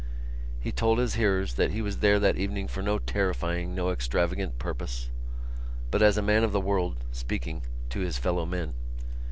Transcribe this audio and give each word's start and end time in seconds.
He 0.59 0.71
told 0.71 0.97
his 0.97 1.13
hearers 1.13 1.53
that 1.53 1.69
he 1.69 1.79
was 1.83 1.99
there 1.99 2.19
that 2.19 2.35
evening 2.35 2.67
for 2.67 2.81
no 2.81 2.97
terrifying, 2.97 3.75
no 3.75 3.91
extravagant 3.91 4.57
purpose; 4.57 5.11
but 5.91 6.01
as 6.01 6.17
a 6.17 6.23
man 6.23 6.43
of 6.43 6.51
the 6.53 6.59
world 6.59 6.97
speaking 7.11 7.61
to 7.91 7.99
his 7.99 8.17
fellow 8.17 8.47
men. 8.47 8.73